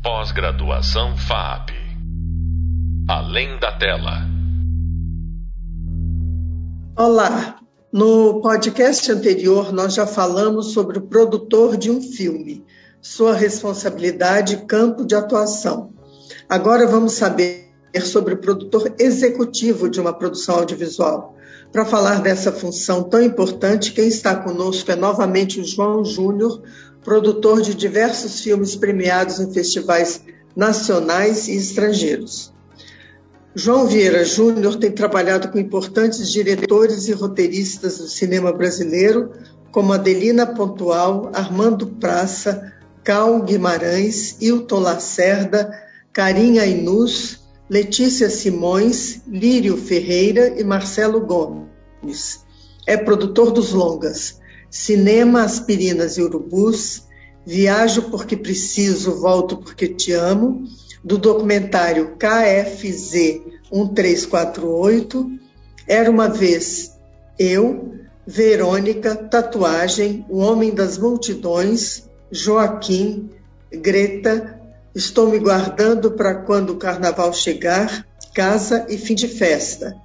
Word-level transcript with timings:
Pós-graduação 0.00 1.16
FAP. 1.16 1.70
Além 3.08 3.58
da 3.58 3.72
tela. 3.72 4.22
Olá. 6.96 7.58
No 7.92 8.40
podcast 8.40 9.10
anterior, 9.10 9.72
nós 9.72 9.94
já 9.94 10.06
falamos 10.06 10.72
sobre 10.72 10.98
o 10.98 11.02
produtor 11.02 11.76
de 11.76 11.90
um 11.90 12.00
filme, 12.00 12.64
sua 13.02 13.34
responsabilidade 13.34 14.54
e 14.54 14.66
campo 14.66 15.04
de 15.04 15.16
atuação. 15.16 15.92
Agora 16.48 16.86
vamos 16.86 17.14
saber 17.14 17.68
sobre 18.00 18.34
o 18.34 18.38
produtor 18.38 18.94
executivo 19.00 19.90
de 19.90 20.00
uma 20.00 20.12
produção 20.12 20.58
audiovisual. 20.58 21.34
Para 21.72 21.84
falar 21.84 22.22
dessa 22.22 22.52
função 22.52 23.02
tão 23.02 23.20
importante, 23.20 23.92
quem 23.92 24.08
está 24.08 24.34
conosco 24.36 24.90
é 24.90 24.96
novamente 24.96 25.60
o 25.60 25.64
João 25.64 26.04
Júnior, 26.04 26.62
produtor 27.08 27.62
de 27.62 27.74
diversos 27.74 28.42
filmes 28.42 28.76
premiados 28.76 29.40
em 29.40 29.50
festivais 29.50 30.20
nacionais 30.54 31.48
e 31.48 31.56
estrangeiros. 31.56 32.52
João 33.54 33.86
Vieira 33.86 34.26
Júnior 34.26 34.76
tem 34.76 34.92
trabalhado 34.92 35.48
com 35.48 35.58
importantes 35.58 36.30
diretores 36.30 37.08
e 37.08 37.12
roteiristas 37.12 37.96
do 37.96 38.08
cinema 38.08 38.52
brasileiro, 38.52 39.32
como 39.72 39.94
Adelina 39.94 40.46
Pontual, 40.46 41.30
Armando 41.32 41.86
Praça, 41.86 42.74
Cal 43.02 43.40
Guimarães, 43.40 44.36
Hilton 44.38 44.80
Lacerda, 44.80 45.70
Carinha 46.12 46.66
Inus, 46.66 47.40
Letícia 47.70 48.28
Simões, 48.28 49.22
Lírio 49.26 49.78
Ferreira 49.78 50.60
e 50.60 50.62
Marcelo 50.62 51.22
Gomes. 51.22 52.44
É 52.86 52.98
produtor 52.98 53.50
dos 53.50 53.72
longas 53.72 54.38
Cinema, 54.70 55.42
Aspirinas 55.42 56.18
e 56.18 56.22
Urubus, 56.22 57.07
Viajo 57.48 58.10
porque 58.10 58.36
preciso, 58.36 59.22
volto 59.22 59.56
porque 59.56 59.88
te 59.88 60.12
amo, 60.12 60.64
do 61.02 61.16
documentário 61.16 62.14
KFZ 62.18 63.40
1348, 63.72 65.30
Era 65.86 66.10
uma 66.10 66.28
vez 66.28 66.92
eu, 67.38 67.94
Verônica, 68.26 69.16
Tatuagem, 69.16 70.26
O 70.28 70.40
Homem 70.40 70.74
das 70.74 70.98
Multidões, 70.98 72.06
Joaquim, 72.30 73.30
Greta, 73.72 74.60
Estou 74.94 75.30
me 75.30 75.38
guardando 75.38 76.10
para 76.10 76.34
quando 76.34 76.74
o 76.74 76.76
carnaval 76.76 77.32
chegar, 77.32 78.06
Casa 78.34 78.84
e 78.90 78.98
Fim 78.98 79.14
de 79.14 79.26
Festa, 79.26 79.96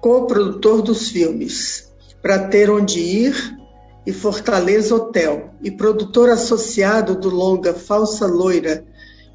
co-produtor 0.00 0.80
dos 0.80 1.10
filmes, 1.10 1.92
Para 2.22 2.48
Ter 2.48 2.70
Onde 2.70 2.98
Ir, 2.98 3.57
e 4.08 4.12
Fortaleza 4.14 4.94
Hotel, 4.94 5.50
e 5.62 5.70
produtor 5.70 6.30
associado 6.30 7.14
do 7.14 7.28
longa 7.28 7.74
Falsa 7.74 8.26
Loira 8.26 8.82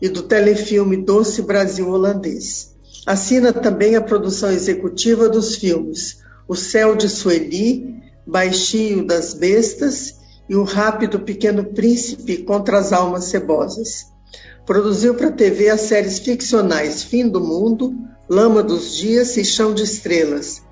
e 0.02 0.10
do 0.10 0.24
telefilme 0.24 0.98
Doce 0.98 1.44
Brasil 1.44 1.88
Holandês. 1.88 2.74
Assina 3.06 3.54
também 3.54 3.96
a 3.96 4.02
produção 4.02 4.50
executiva 4.50 5.30
dos 5.30 5.58
filmes 5.58 6.24
O 6.48 6.56
Céu 6.56 6.96
de 6.96 7.08
Sueli, 7.08 8.02
Baixinho 8.26 9.06
das 9.06 9.36
Bestas 9.36 10.16
e 10.50 10.56
O 10.56 10.64
Rápido 10.64 11.20
Pequeno 11.20 11.66
Príncipe 11.66 12.38
contra 12.38 12.80
as 12.80 12.92
Almas 12.92 13.26
Cebosas. 13.26 14.08
Produziu 14.66 15.14
para 15.14 15.28
a 15.28 15.34
TV 15.34 15.70
as 15.70 15.82
séries 15.82 16.18
ficcionais 16.18 17.04
Fim 17.04 17.30
do 17.30 17.40
Mundo, 17.40 17.94
Lama 18.28 18.64
dos 18.64 18.96
Dias 18.96 19.38
e 19.38 19.46
Chão 19.46 19.72
de 19.72 19.84
Estrelas, 19.84 20.63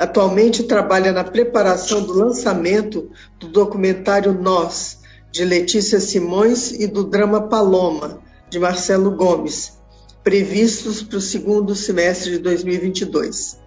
Atualmente 0.00 0.62
trabalha 0.62 1.12
na 1.12 1.22
preparação 1.22 2.02
do 2.02 2.14
lançamento 2.14 3.10
do 3.38 3.48
documentário 3.48 4.32
Nós, 4.32 5.00
de 5.30 5.44
Letícia 5.44 6.00
Simões, 6.00 6.72
e 6.72 6.86
do 6.86 7.04
drama 7.04 7.48
Paloma, 7.48 8.18
de 8.48 8.58
Marcelo 8.58 9.10
Gomes, 9.10 9.78
previstos 10.24 11.02
para 11.02 11.18
o 11.18 11.20
segundo 11.20 11.74
semestre 11.74 12.30
de 12.30 12.38
2022. 12.38 13.60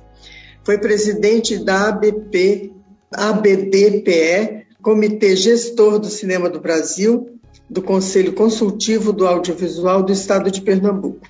Foi 0.64 0.80
presidente 0.80 1.64
da 1.64 1.90
ABP, 1.90 2.74
ABDPE, 3.14 4.66
Comitê 4.82 5.36
Gestor 5.36 6.00
do 6.00 6.08
Cinema 6.08 6.50
do 6.50 6.60
Brasil, 6.60 7.30
do 7.70 7.84
Conselho 7.84 8.34
Consultivo 8.34 9.14
do 9.14 9.28
Audiovisual 9.28 10.02
do 10.02 10.12
Estado 10.12 10.50
de 10.50 10.62
Pernambuco. 10.62 11.28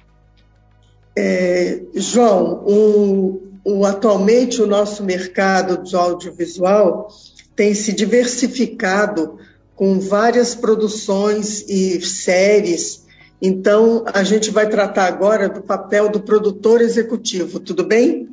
É, 1.14 1.82
João, 1.94 2.64
o, 2.66 3.53
o, 3.64 3.86
atualmente 3.86 4.62
o 4.62 4.68
nosso 4.68 5.04
mercado 5.04 5.84
de 5.84 5.96
audiovisual 5.96 7.08
tem 7.56 7.74
se 7.74 7.94
diversificado 7.94 9.38
com 9.76 10.00
várias 10.00 10.54
produções 10.56 11.64
e 11.68 12.02
séries. 12.02 13.04
Então, 13.42 14.04
a 14.14 14.24
gente 14.24 14.52
vai 14.52 14.70
tratar 14.70 15.06
agora 15.06 15.50
do 15.50 15.62
papel 15.62 16.10
do 16.10 16.20
produtor 16.20 16.82
executivo, 16.82 17.60
tudo 17.60 17.84
bem? 17.84 18.30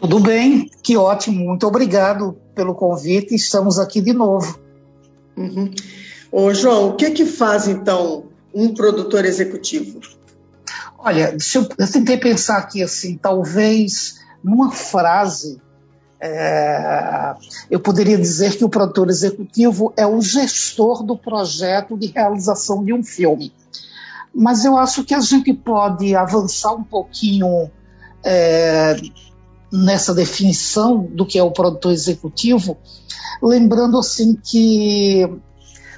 Tudo 0.00 0.18
bem, 0.18 0.68
que 0.82 0.96
ótimo, 0.96 1.44
muito 1.44 1.66
obrigado 1.66 2.36
pelo 2.54 2.74
convite, 2.74 3.34
estamos 3.34 3.78
aqui 3.78 4.00
de 4.00 4.12
novo. 4.12 4.58
Uhum. 5.36 5.70
Ô, 6.30 6.52
João, 6.52 6.88
o 6.88 6.96
que 6.96 7.10
que 7.10 7.24
faz 7.24 7.68
então 7.68 8.24
um 8.52 8.74
produtor 8.74 9.24
executivo? 9.24 10.00
Olha, 10.98 11.36
eu, 11.54 11.68
eu, 11.78 11.90
tentei 11.90 12.16
pensar 12.16 12.58
aqui 12.58 12.82
assim, 12.82 13.16
talvez 13.16 14.20
numa 14.42 14.70
frase, 14.70 15.60
é, 16.20 17.34
eu 17.70 17.80
poderia 17.80 18.16
dizer 18.16 18.56
que 18.56 18.64
o 18.64 18.68
produtor 18.68 19.08
executivo 19.08 19.92
é 19.96 20.06
o 20.06 20.20
gestor 20.20 21.02
do 21.02 21.16
projeto 21.16 21.96
de 21.96 22.06
realização 22.06 22.84
de 22.84 22.92
um 22.92 23.02
filme. 23.02 23.52
Mas 24.34 24.64
eu 24.64 24.76
acho 24.76 25.04
que 25.04 25.14
a 25.14 25.20
gente 25.20 25.52
pode 25.52 26.14
avançar 26.14 26.72
um 26.72 26.84
pouquinho 26.84 27.70
é, 28.24 28.96
nessa 29.72 30.14
definição 30.14 31.02
do 31.02 31.26
que 31.26 31.38
é 31.38 31.42
o 31.42 31.50
produtor 31.50 31.92
executivo, 31.92 32.76
lembrando 33.42 33.98
assim 33.98 34.34
que, 34.36 35.28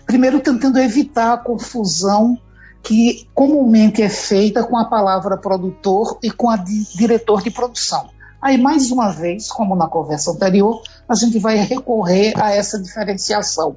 primeiro, 0.07 0.41
tentando 0.41 0.79
evitar 0.79 1.35
a 1.35 1.39
confusão 1.39 2.39
que 2.85 3.27
comumente 3.35 4.03
é 4.03 4.11
feita 4.11 4.63
com 4.63 4.77
a 4.77 4.85
palavra 4.85 5.39
produtor 5.39 6.19
e 6.23 6.31
com 6.31 6.51
a 6.51 6.57
de 6.57 6.85
diretor 6.95 7.43
de 7.43 7.51
produção. 7.51 8.11
Aí, 8.41 8.59
mais 8.59 8.91
uma 8.91 9.11
vez, 9.11 9.51
como 9.51 9.75
na 9.75 9.89
conversa 9.89 10.31
anterior, 10.31 10.83
a 11.09 11.15
gente 11.15 11.39
vai 11.39 11.57
recorrer 11.57 12.35
a 12.37 12.53
essa 12.53 12.79
diferenciação. 12.79 13.75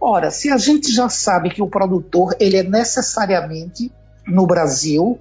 Ora, 0.00 0.32
se 0.32 0.50
a 0.50 0.56
gente 0.56 0.92
já 0.92 1.08
sabe 1.08 1.50
que 1.50 1.62
o 1.62 1.68
produtor 1.68 2.34
ele 2.40 2.56
é 2.56 2.64
necessariamente, 2.64 3.92
no 4.26 4.44
Brasil, 4.44 5.20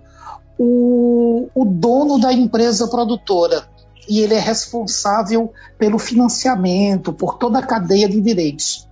o, 0.58 1.48
o 1.54 1.64
dono 1.64 2.19
da 2.19 2.34
empresa 2.34 2.88
produtora 2.88 3.68
e 4.09 4.22
ele 4.22 4.34
é 4.34 4.40
responsável 4.40 5.54
pelo 5.78 6.00
financiamento, 6.00 7.14
por 7.14 7.38
toda 7.38 7.59
a 7.59 7.66
cadeia 7.66 8.09
de 8.09 8.19
direitos. 8.19 8.88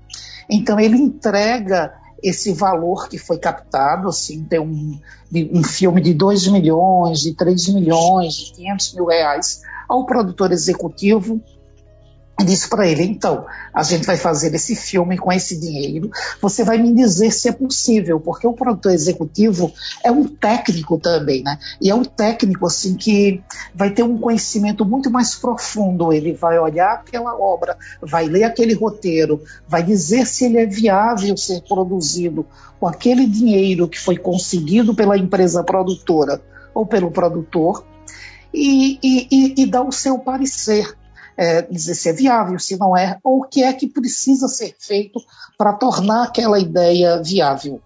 Então, 0.48 0.80
ele 0.80 0.98
entrega 0.98 1.94
esse 2.26 2.52
valor 2.52 3.08
que 3.08 3.20
foi 3.20 3.38
captado, 3.38 4.10
assim, 4.10 4.44
tem 4.44 4.60
um, 4.60 5.00
um 5.54 5.64
filme 5.64 6.02
de 6.02 6.14
2 6.14 6.48
milhões, 6.48 7.20
de 7.20 7.34
3 7.34 7.70
milhões, 7.70 8.34
de 8.34 8.54
500 8.54 8.94
mil 8.96 9.06
reais 9.06 9.62
ao 9.88 10.06
produtor 10.08 10.52
executivo 10.52 11.40
disse 12.44 12.68
para 12.68 12.88
ele: 12.88 13.04
então, 13.04 13.46
a 13.74 13.82
gente 13.84 14.06
vai 14.06 14.18
fazer 14.18 14.54
esse 14.54 14.76
filme 14.76 15.18
com 15.18 15.32
esse 15.32 15.58
dinheiro, 15.58 16.10
você 16.42 16.64
vai 16.64 16.78
me 16.78 16.94
dizer 16.94 17.32
se 17.32 17.48
é 17.48 17.52
possível, 17.52 18.20
porque 18.20 18.46
o 18.46 18.54
produtor 18.54 18.92
executivo 18.92 19.72
é 20.04 20.12
um 20.12 20.28
técnico 20.28 20.98
também, 20.98 21.44
né? 21.44 21.58
E 21.80 21.90
é 21.90 21.96
um 21.96 22.04
técnico, 22.04 22.66
assim, 22.66 22.96
que 22.96 23.42
vai 23.74 23.90
ter 23.90 24.04
um 24.04 24.18
conhecimento 24.18 24.84
muito 24.84 25.10
mais 25.10 25.36
profundo. 25.36 26.12
Ele 26.12 26.34
vai 26.34 26.60
olhar 26.60 26.96
aquela 26.96 27.38
obra, 27.40 27.78
vai 28.02 28.26
ler 28.26 28.44
aquele 28.44 28.74
roteiro, 28.74 29.42
vai 29.68 29.84
dizer 29.84 30.26
se 30.26 30.46
ele 30.46 30.58
é 30.58 30.66
viável 30.66 31.38
ser 31.38 31.62
produzido 31.62 32.46
com 32.80 32.88
aquele 32.88 33.26
dinheiro 33.26 33.88
que 33.88 34.00
foi 34.00 34.18
conseguido 34.18 34.94
pela 34.94 35.18
empresa 35.18 35.64
produtora 35.64 36.42
ou 36.74 36.86
pelo 36.86 37.12
produtor. 37.12 37.86
E, 38.54 38.98
e, 39.04 39.28
e, 39.30 39.64
e 39.64 39.66
dar 39.66 39.84
o 39.84 39.92
seu 39.92 40.18
parecer 40.18 40.96
é, 41.38 41.62
dizer 41.64 41.96
se 41.96 42.10
é 42.10 42.14
viável, 42.14 42.58
se 42.60 42.78
não 42.78 42.96
é, 42.96 43.18
ou 43.24 43.40
o 43.40 43.44
que 43.44 43.64
é 43.64 43.74
que 43.74 43.88
precisa 43.88 44.48
ser 44.48 44.76
feito 44.80 45.20
para 45.58 45.74
tornar 45.74 46.24
aquela 46.24 46.60
ideia 46.60 47.22
viável. 47.22 47.82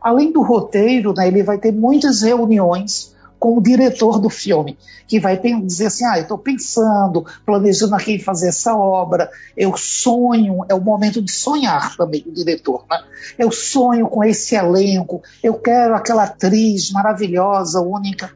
Além 0.00 0.32
do 0.32 0.42
roteiro, 0.42 1.12
né, 1.12 1.28
ele 1.28 1.42
vai 1.42 1.58
ter 1.58 1.72
muitas 1.72 2.22
reuniões 2.22 3.14
com 3.40 3.56
o 3.56 3.62
diretor 3.62 4.20
do 4.20 4.28
filme, 4.28 4.76
que 5.08 5.18
vai 5.18 5.38
dizer 5.38 5.86
assim: 5.86 6.04
ah, 6.04 6.18
eu 6.18 6.22
estou 6.22 6.36
pensando, 6.36 7.24
planejando 7.44 7.94
aqui 7.94 8.18
fazer 8.18 8.48
essa 8.48 8.76
obra, 8.76 9.30
eu 9.56 9.74
sonho, 9.76 10.64
é 10.68 10.74
o 10.74 10.80
momento 10.80 11.22
de 11.22 11.32
sonhar 11.32 11.96
também 11.96 12.22
o 12.26 12.32
diretor, 12.32 12.84
né? 12.88 13.02
Eu 13.38 13.50
sonho 13.50 14.06
com 14.08 14.22
esse 14.22 14.54
elenco, 14.54 15.22
eu 15.42 15.54
quero 15.54 15.94
aquela 15.94 16.24
atriz 16.24 16.90
maravilhosa, 16.92 17.80
única. 17.80 18.30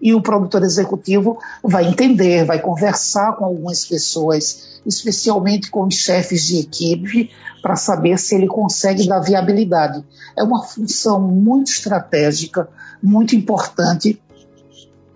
E 0.00 0.14
o 0.14 0.22
produtor 0.22 0.62
executivo 0.62 1.38
vai 1.62 1.86
entender, 1.86 2.44
vai 2.44 2.60
conversar 2.60 3.36
com 3.36 3.44
algumas 3.44 3.84
pessoas, 3.84 4.80
especialmente 4.86 5.70
com 5.70 5.86
os 5.86 5.94
chefes 5.94 6.46
de 6.46 6.58
equipe, 6.58 7.30
para 7.60 7.76
saber 7.76 8.18
se 8.18 8.34
ele 8.34 8.46
consegue 8.46 9.06
dar 9.06 9.20
viabilidade. 9.20 10.02
É 10.36 10.42
uma 10.42 10.62
função 10.62 11.20
muito 11.20 11.70
estratégica, 11.70 12.68
muito 13.02 13.36
importante 13.36 14.20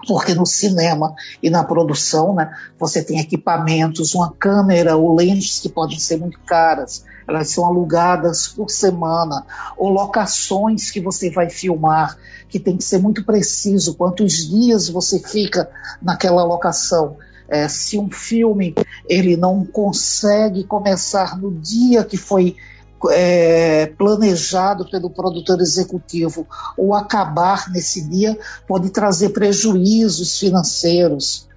porque 0.07 0.35
no 0.35 0.47
cinema 0.47 1.15
e 1.43 1.51
na 1.51 1.65
produção, 1.65 2.35
né, 2.35 2.53
você 2.79 3.03
tem 3.03 3.19
equipamentos, 3.19 4.15
uma 4.15 4.33
câmera 4.33 4.97
ou 4.97 5.15
lentes 5.15 5.61
que 5.61 5.69
podem 5.69 5.99
ser 5.99 6.19
muito 6.19 6.39
caras, 6.41 7.05
elas 7.27 7.49
são 7.49 7.65
alugadas 7.65 8.49
por 8.49 8.71
semana, 8.71 9.47
ou 9.77 9.89
locações 9.89 10.91
que 10.91 11.01
você 11.01 11.31
vai 11.31 11.49
filmar, 11.49 12.17
que 12.49 12.61
tem 12.61 12.77
que 12.77 12.85
ser 12.85 12.99
muito 12.99 13.25
preciso, 13.25 13.95
quantos 13.95 14.49
dias 14.49 14.89
você 14.89 15.19
fica 15.19 15.71
naquela 16.03 16.45
locação. 16.45 17.17
É, 17.47 17.69
se 17.69 17.99
um 17.99 18.11
filme 18.11 18.75
ele 19.07 19.37
não 19.37 19.67
consegue 19.67 20.65
começar 20.65 21.39
no 21.39 21.53
dia 21.53 22.03
que 22.03 22.17
foi 22.17 22.57
é, 23.11 23.87
planejado 23.99 24.89
pelo 24.91 25.11
produtor 25.11 25.61
executivo 25.61 26.47
ou 26.77 26.95
acabar 26.95 27.71
nesse 27.71 28.09
dia 28.09 28.39
pode 28.67 28.91
trazer 28.91 29.31
prejuízos 29.31 30.39
financeiros. 30.39 31.49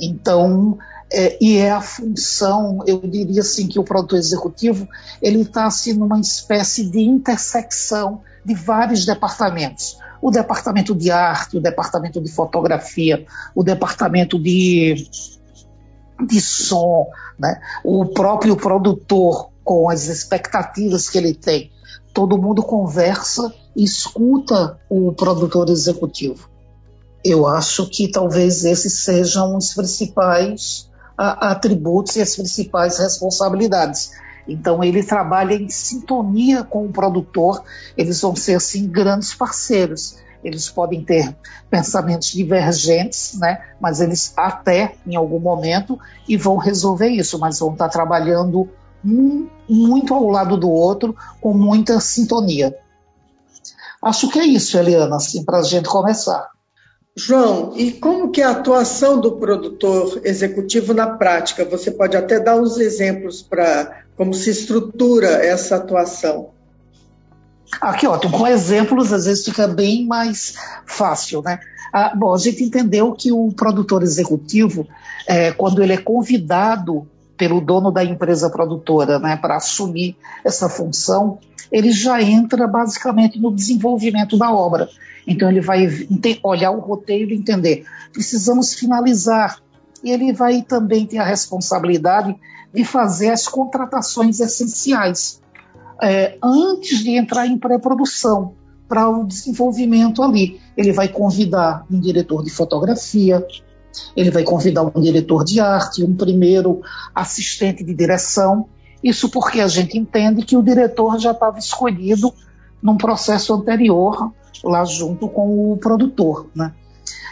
Então, 0.00 0.78
é, 1.12 1.36
e 1.40 1.56
é 1.56 1.70
a 1.70 1.80
função, 1.80 2.82
eu 2.86 3.00
diria 3.00 3.40
assim, 3.40 3.68
que 3.68 3.78
o 3.78 3.84
produtor 3.84 4.18
executivo 4.18 4.88
ele 5.22 5.42
está 5.42 5.66
assim 5.66 5.92
numa 5.92 6.20
espécie 6.20 6.84
de 6.90 7.00
intersecção 7.00 8.22
de 8.44 8.54
vários 8.54 9.06
departamentos. 9.06 9.98
O 10.20 10.30
departamento 10.30 10.94
de 10.94 11.10
arte, 11.10 11.56
o 11.56 11.60
departamento 11.60 12.20
de 12.20 12.30
fotografia, 12.30 13.24
o 13.54 13.62
departamento 13.62 14.38
de, 14.38 15.08
de 16.26 16.40
som, 16.40 17.06
né? 17.38 17.60
o 17.84 18.06
próprio 18.06 18.56
produtor 18.56 19.50
com 19.66 19.90
as 19.90 20.06
expectativas 20.06 21.10
que 21.10 21.18
ele 21.18 21.34
tem. 21.34 21.72
Todo 22.14 22.38
mundo 22.38 22.62
conversa 22.62 23.52
e 23.74 23.82
escuta 23.82 24.78
o 24.88 25.12
produtor 25.12 25.68
executivo. 25.68 26.48
Eu 27.24 27.48
acho 27.48 27.90
que 27.90 28.08
talvez 28.08 28.64
esses 28.64 29.00
sejam 29.00 29.56
os 29.56 29.74
principais 29.74 30.88
atributos 31.18 32.14
e 32.14 32.22
as 32.22 32.36
principais 32.36 32.98
responsabilidades. 32.98 34.12
Então 34.46 34.84
ele 34.84 35.02
trabalha 35.02 35.54
em 35.54 35.68
sintonia 35.68 36.62
com 36.62 36.86
o 36.86 36.92
produtor, 36.92 37.64
eles 37.96 38.20
vão 38.20 38.36
ser 38.36 38.54
assim 38.54 38.86
grandes 38.86 39.34
parceiros. 39.34 40.16
Eles 40.44 40.70
podem 40.70 41.02
ter 41.04 41.36
pensamentos 41.68 42.28
divergentes, 42.28 43.36
né? 43.40 43.64
Mas 43.80 44.00
eles 44.00 44.32
até 44.36 44.94
em 45.04 45.16
algum 45.16 45.40
momento 45.40 45.98
e 46.28 46.36
vão 46.36 46.56
resolver 46.56 47.08
isso, 47.08 47.36
mas 47.36 47.58
vão 47.58 47.72
estar 47.72 47.88
trabalhando 47.88 48.70
um 49.06 49.48
muito 49.68 50.12
ao 50.12 50.28
lado 50.28 50.56
do 50.56 50.70
outro, 50.70 51.14
com 51.40 51.52
muita 51.52 52.00
sintonia. 52.00 52.76
Acho 54.02 54.28
que 54.28 54.38
é 54.38 54.44
isso, 54.44 54.78
Eliana, 54.78 55.16
assim, 55.16 55.44
para 55.44 55.58
a 55.58 55.62
gente 55.62 55.88
começar. 55.88 56.50
João, 57.18 57.72
e 57.76 57.92
como 57.92 58.30
que 58.30 58.42
é 58.42 58.44
a 58.44 58.50
atuação 58.50 59.18
do 59.18 59.32
produtor 59.32 60.20
executivo 60.22 60.92
na 60.92 61.06
prática? 61.06 61.64
Você 61.64 61.90
pode 61.90 62.14
até 62.14 62.38
dar 62.38 62.56
uns 62.56 62.76
exemplos 62.76 63.40
para 63.40 64.02
como 64.16 64.34
se 64.34 64.50
estrutura 64.50 65.28
essa 65.28 65.76
atuação. 65.76 66.50
Aqui, 67.80 68.06
ótimo. 68.06 68.38
Com 68.38 68.46
exemplos, 68.46 69.12
às 69.12 69.24
vezes 69.24 69.44
fica 69.44 69.66
bem 69.66 70.06
mais 70.06 70.54
fácil, 70.84 71.42
né? 71.42 71.58
Ah, 71.92 72.12
bom, 72.14 72.34
a 72.34 72.38
gente 72.38 72.62
entendeu 72.62 73.12
que 73.12 73.32
o 73.32 73.50
produtor 73.50 74.02
executivo, 74.02 74.86
é, 75.26 75.52
quando 75.52 75.82
ele 75.82 75.94
é 75.94 75.98
convidado 75.98 77.08
pelo 77.36 77.60
dono 77.60 77.90
da 77.90 78.04
empresa 78.04 78.50
produtora, 78.50 79.18
né, 79.18 79.36
para 79.36 79.56
assumir 79.56 80.16
essa 80.44 80.68
função, 80.68 81.38
ele 81.70 81.90
já 81.90 82.22
entra 82.22 82.66
basicamente 82.66 83.38
no 83.38 83.54
desenvolvimento 83.54 84.38
da 84.38 84.52
obra. 84.52 84.88
Então 85.26 85.50
ele 85.50 85.60
vai 85.60 85.88
olhar 86.42 86.70
o 86.70 86.80
roteiro 86.80 87.32
e 87.32 87.36
entender, 87.36 87.84
precisamos 88.12 88.74
finalizar. 88.74 89.60
E 90.04 90.10
ele 90.10 90.32
vai 90.32 90.62
também 90.62 91.06
ter 91.06 91.18
a 91.18 91.24
responsabilidade 91.24 92.36
de 92.72 92.84
fazer 92.84 93.30
as 93.30 93.48
contratações 93.48 94.38
essenciais 94.38 95.40
é, 96.00 96.36
antes 96.42 97.02
de 97.02 97.10
entrar 97.16 97.46
em 97.46 97.58
pré-produção 97.58 98.54
para 98.88 99.08
o 99.08 99.24
desenvolvimento 99.24 100.22
ali. 100.22 100.60
Ele 100.76 100.92
vai 100.92 101.08
convidar 101.08 101.84
um 101.90 101.98
diretor 101.98 102.44
de 102.44 102.50
fotografia, 102.50 103.44
ele 104.16 104.30
vai 104.30 104.42
convidar 104.42 104.82
um 104.82 105.00
diretor 105.00 105.44
de 105.44 105.60
arte, 105.60 106.04
um 106.04 106.14
primeiro 106.14 106.80
assistente 107.14 107.84
de 107.84 107.94
direção. 107.94 108.68
Isso 109.02 109.28
porque 109.28 109.60
a 109.60 109.68
gente 109.68 109.98
entende 109.98 110.44
que 110.44 110.56
o 110.56 110.62
diretor 110.62 111.18
já 111.18 111.32
estava 111.32 111.58
escolhido 111.58 112.32
num 112.82 112.96
processo 112.96 113.54
anterior, 113.54 114.32
lá 114.64 114.84
junto 114.84 115.28
com 115.28 115.72
o 115.72 115.76
produtor. 115.76 116.48
Né? 116.54 116.72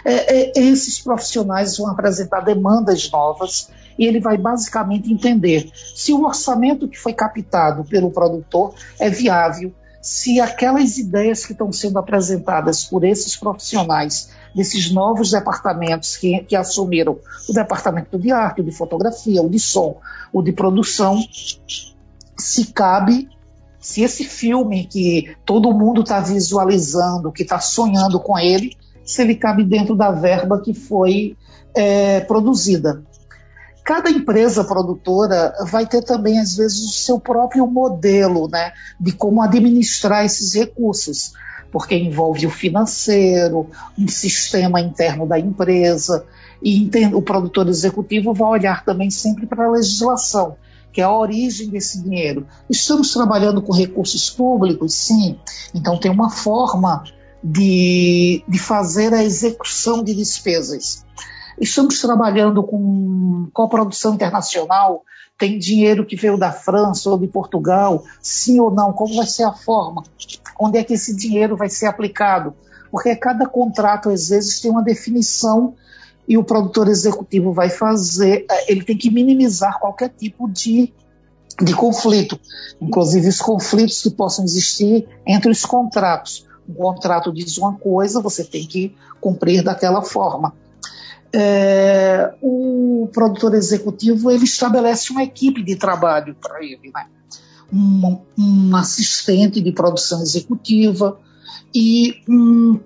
É, 0.05 0.37
é, 0.37 0.52
esses 0.56 1.00
profissionais 1.00 1.78
vão 1.78 1.88
apresentar 1.88 2.40
demandas 2.40 3.10
novas 3.10 3.70
e 3.99 4.06
ele 4.06 4.20
vai 4.20 4.37
basicamente 4.37 5.12
entender 5.12 5.70
se 5.94 6.12
o 6.12 6.25
orçamento 6.25 6.88
que 6.88 6.99
foi 6.99 7.12
captado 7.12 7.84
pelo 7.84 8.10
produtor 8.10 8.75
é 8.99 9.08
viável, 9.08 9.72
se 10.04 10.38
aquelas 10.38 10.98
ideias 10.98 11.46
que 11.46 11.52
estão 11.52 11.72
sendo 11.72 11.98
apresentadas 11.98 12.84
por 12.84 13.04
esses 13.04 13.36
profissionais 13.36 14.28
desses 14.54 14.90
novos 14.90 15.30
departamentos 15.30 16.18
que, 16.18 16.40
que 16.40 16.54
assumiram 16.54 17.16
o 17.48 17.52
departamento 17.54 18.18
de 18.18 18.30
arte, 18.30 18.60
o 18.60 18.64
de 18.64 18.70
fotografia, 18.70 19.40
o 19.40 19.48
de 19.48 19.58
som, 19.58 19.98
o 20.30 20.42
de 20.42 20.52
produção, 20.52 21.18
se 22.36 22.66
cabe, 22.66 23.30
se 23.80 24.02
esse 24.02 24.24
filme 24.24 24.84
que 24.84 25.34
todo 25.42 25.72
mundo 25.72 26.02
está 26.02 26.20
visualizando, 26.20 27.32
que 27.32 27.42
está 27.42 27.58
sonhando 27.58 28.20
com 28.20 28.38
ele, 28.38 28.76
se 29.06 29.22
ele 29.22 29.34
cabe 29.34 29.64
dentro 29.64 29.96
da 29.96 30.10
verba 30.10 30.60
que 30.60 30.74
foi 30.74 31.34
é, 31.74 32.20
produzida. 32.20 33.02
Cada 33.84 34.10
empresa 34.10 34.64
produtora 34.64 35.52
vai 35.66 35.86
ter 35.86 36.02
também, 36.02 36.40
às 36.40 36.56
vezes, 36.56 36.81
o 36.81 36.92
seu 36.92 37.20
próprio 37.20 37.66
modelo 37.66 38.48
né, 38.50 38.72
de 38.98 39.12
como 39.12 39.42
administrar 39.42 40.25
esses 40.25 40.54
recursos 40.54 41.32
porque 41.75 41.96
envolve 41.96 42.46
o 42.46 42.50
financeiro, 42.50 43.69
um 43.98 44.06
sistema 44.06 44.81
interno 44.81 45.26
da 45.26 45.40
empresa, 45.40 46.25
e 46.62 46.88
o 47.12 47.20
produtor 47.20 47.69
executivo 47.69 48.32
vai 48.32 48.48
olhar 48.48 48.84
também 48.84 49.10
sempre 49.10 49.44
para 49.44 49.66
a 49.66 49.70
legislação, 49.72 50.56
que 50.92 51.00
é 51.00 51.04
a 51.04 51.12
origem 51.12 51.69
desse 51.69 52.00
dinheiro. 52.00 52.46
Estamos 52.70 53.12
trabalhando 53.12 53.60
com 53.60 53.72
recursos 53.72 54.31
públicos? 54.31 54.94
Sim. 54.94 55.36
Então 55.75 55.98
tem 55.98 56.12
uma 56.12 56.31
forma 56.31 57.02
de, 57.42 58.44
de 58.46 58.58
fazer 58.60 59.12
a 59.12 59.24
execução 59.24 60.05
de 60.05 60.14
despesas. 60.14 61.05
Estamos 61.61 62.01
trabalhando 62.01 62.63
com 62.63 63.49
coprodução 63.53 64.15
internacional, 64.15 65.05
tem 65.39 65.58
dinheiro 65.58 66.06
que 66.06 66.17
veio 66.17 66.37
da 66.37 66.53
França 66.53 67.11
ou 67.11 67.19
de 67.19 67.29
Portugal, 67.29 68.05
sim 68.20 68.61
ou 68.61 68.70
não? 68.70 68.93
Como 68.93 69.15
vai 69.15 69.27
ser 69.27 69.44
a 69.44 69.53
forma? 69.53 70.03
Onde 70.58 70.79
é 70.79 70.84
que 70.84 70.94
esse 70.94 71.15
dinheiro 71.15 71.56
vai 71.56 71.69
ser 71.69 71.87
aplicado? 71.87 72.55
Porque 72.91 73.15
cada 73.17 73.46
contrato, 73.46 74.11
às 74.11 74.29
vezes, 74.29 74.61
tem 74.61 74.70
uma 74.70 74.82
definição 74.82 75.75
e 76.29 76.39
o 76.39 76.44
produtor 76.44 76.89
executivo 76.89 77.53
vai 77.53 77.69
fazer, 77.69 78.46
eh, 78.51 78.73
ele 78.73 78.82
tem 78.82 78.96
que 78.96 79.11
minimizar 79.11 79.79
qualquer 79.79 80.08
tipo 80.08 80.49
de, 80.49 80.93
de 81.61 81.75
conflito, 81.75 82.39
inclusive 82.81 83.29
os 83.29 83.41
conflitos 83.41 84.03
que 84.03 84.11
possam 84.11 84.44
existir 84.44 85.06
entre 85.27 85.51
os 85.51 85.67
contratos. 85.67 86.46
Um 86.67 86.75
contrato 86.75 87.32
diz 87.32 87.58
uma 87.58 87.75
coisa, 87.75 88.23
você 88.23 88.43
tem 88.43 88.67
que 88.67 88.94
cumprir 89.20 89.63
daquela 89.63 90.01
forma 90.01 90.55
é, 91.34 92.32
o 92.41 93.08
produtor 93.12 93.55
executivo 93.55 94.31
ele 94.31 94.44
estabelece 94.44 95.10
uma 95.10 95.24
equipe 95.24 95.64
de 95.64 95.74
trabalho 95.74 96.36
para 96.41 96.62
ele, 96.62 96.93
né? 96.94 97.06
um, 97.72 98.20
um, 98.38 98.76
assistente 98.76 99.60
de 99.60 99.72
produção 99.72 100.22
executiva 100.22 101.19
e 101.74 102.22
um, 102.29 102.79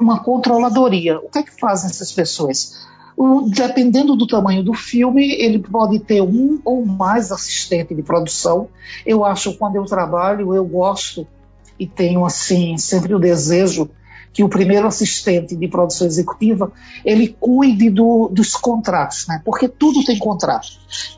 uma 0.00 0.22
controladoria. 0.22 1.18
O 1.18 1.30
que 1.30 1.38
é 1.38 1.42
que 1.42 1.58
fazem 1.58 1.88
essas 1.88 2.12
pessoas? 2.12 2.86
O, 3.16 3.48
dependendo 3.48 4.14
do 4.14 4.26
tamanho 4.26 4.62
do 4.62 4.74
filme, 4.74 5.32
ele 5.32 5.58
pode 5.58 5.98
ter 5.98 6.20
um 6.20 6.60
ou 6.64 6.84
mais 6.84 7.32
assistente 7.32 7.94
de 7.94 8.02
produção. 8.02 8.68
Eu 9.04 9.24
acho, 9.24 9.56
quando 9.56 9.76
eu 9.76 9.86
trabalho, 9.86 10.54
eu 10.54 10.64
gosto 10.64 11.26
e 11.78 11.86
tenho 11.86 12.24
assim 12.24 12.76
sempre 12.76 13.14
o 13.14 13.18
desejo 13.18 13.90
que 14.32 14.44
o 14.44 14.48
primeiro 14.48 14.86
assistente 14.86 15.56
de 15.56 15.68
produção 15.68 16.06
executiva 16.06 16.70
ele 17.04 17.36
cuide 17.40 17.90
do, 17.90 18.28
dos 18.28 18.54
contratos, 18.54 19.26
né? 19.26 19.40
Porque 19.44 19.68
tudo 19.68 20.04
tem 20.04 20.18
contrato. 20.18 20.68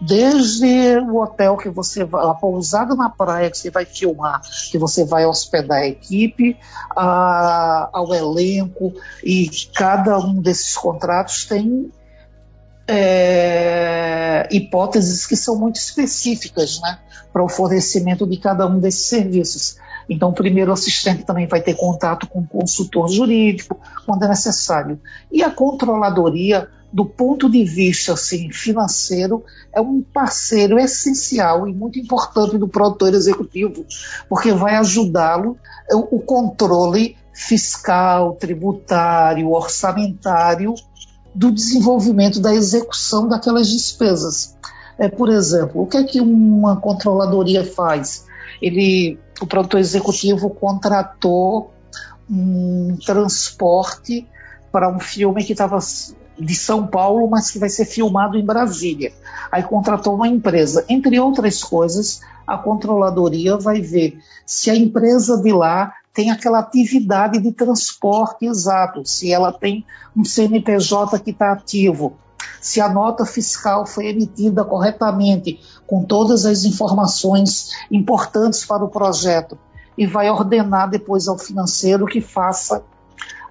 Desde 0.01 0.99
o 0.99 1.21
hotel 1.21 1.57
que 1.57 1.69
você 1.69 2.05
vai, 2.05 2.27
a 2.27 2.35
pousada 2.35 2.95
na 2.95 3.11
praia 3.11 3.51
que 3.51 3.59
você 3.59 3.71
vai 3.71 3.85
filmar, 3.85 4.41
que 4.71 4.79
você 4.79 5.05
vai 5.05 5.27
hospedar 5.27 5.79
a 5.79 5.87
equipe, 5.87 6.57
a, 6.97 7.91
ao 7.93 8.15
elenco 8.15 8.95
e 9.23 9.51
cada 9.75 10.19
um 10.19 10.41
desses 10.41 10.77
contratos 10.77 11.45
tem 11.45 11.91
é, 12.89 14.49
hipóteses 14.51 15.25
que 15.25 15.37
são 15.37 15.57
muito 15.57 15.77
específicas, 15.77 16.81
né? 16.81 16.99
Para 17.33 17.45
o 17.45 17.49
fornecimento 17.49 18.27
de 18.27 18.37
cada 18.37 18.67
um 18.67 18.81
desses 18.81 19.07
serviços. 19.07 19.77
Então, 20.11 20.31
o 20.31 20.35
primeiro 20.35 20.73
assistente 20.73 21.25
também 21.25 21.47
vai 21.47 21.63
ter 21.63 21.75
contato 21.75 22.27
com 22.27 22.41
o 22.41 22.47
consultor 22.47 23.09
jurídico, 23.09 23.79
quando 24.05 24.25
é 24.25 24.29
necessário. 24.29 25.01
E 25.31 25.41
a 25.41 25.51
controladoria, 25.51 26.69
do 26.93 27.07
ponto 27.07 27.49
de 27.49 27.63
vista 27.63 28.15
assim, 28.15 28.51
financeiro, 28.51 29.45
é 29.73 29.81
um 29.81 30.03
parceiro 30.03 30.81
essencial 30.81 31.69
e 31.69 31.73
muito 31.73 32.01
importante 32.01 32.59
do 32.59 32.67
produtor 32.67 33.15
executivo, 33.15 33.87
porque 34.29 34.51
vai 34.51 34.75
ajudá-lo 34.75 35.57
o 35.93 36.19
controle 36.19 37.17
fiscal, 37.33 38.33
tributário, 38.33 39.53
orçamentário 39.53 40.75
do 41.33 41.53
desenvolvimento 41.53 42.41
da 42.41 42.53
execução 42.53 43.29
daquelas 43.29 43.69
despesas. 43.69 44.57
É, 44.99 45.09
por 45.09 45.29
exemplo, 45.29 45.83
o 45.83 45.87
que 45.87 45.97
é 45.97 46.03
que 46.03 46.21
uma 46.21 46.77
controladoria 46.81 47.65
faz? 47.65 48.29
Ele 48.61 49.19
o 49.41 49.47
produtor 49.47 49.81
executivo 49.81 50.51
contratou 50.51 51.73
um 52.29 52.97
transporte 53.05 54.27
para 54.71 54.89
um 54.89 55.01
filme 55.01 55.43
que 55.43 55.53
estava 55.53 55.79
de 56.39 56.55
São 56.55 56.87
Paulo, 56.87 57.29
mas 57.29 57.51
que 57.51 57.59
vai 57.59 57.69
ser 57.69 57.85
filmado 57.85 58.39
em 58.39 58.45
Brasília. 58.45 59.13
Aí 59.51 59.63
contratou 59.63 60.15
uma 60.15 60.29
empresa. 60.29 60.85
Entre 60.89 61.19
outras 61.19 61.63
coisas, 61.63 62.21
a 62.47 62.57
controladoria 62.57 63.57
vai 63.57 63.81
ver 63.81 64.19
se 64.47 64.71
a 64.71 64.77
empresa 64.77 65.41
de 65.43 65.53
lá 65.53 65.93
tem 66.13 66.31
aquela 66.31 66.59
atividade 66.59 67.39
de 67.39 67.53
transporte 67.53 68.45
exato, 68.45 69.07
se 69.07 69.33
ela 69.33 69.53
tem 69.53 69.85
um 70.17 70.25
CNPJ 70.25 71.19
que 71.21 71.31
está 71.31 71.53
ativo, 71.53 72.17
se 72.61 72.81
a 72.81 72.89
nota 72.89 73.25
fiscal 73.25 73.87
foi 73.87 74.09
emitida 74.09 74.65
corretamente, 74.65 75.61
com 75.87 76.05
todas 76.05 76.45
as 76.45 76.65
informações 76.65 77.71
importantes 77.91 78.65
para 78.65 78.85
o 78.85 78.89
projeto, 78.89 79.59
e 79.97 80.07
vai 80.07 80.31
ordenar 80.31 80.89
depois 80.89 81.27
ao 81.27 81.39
financeiro 81.39 82.07
que 82.07 82.21
faça 82.21 82.85